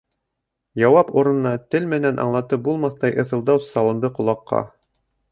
Яуап 0.83 1.09
урынына 1.21 1.51
тел 1.75 1.85
менән 1.91 2.21
аңлатып 2.23 2.63
булмаҫтай 2.67 3.13
ыҫылдау 3.25 3.61
салынды 3.67 4.11
ҡолаҡҡа. 4.17 4.63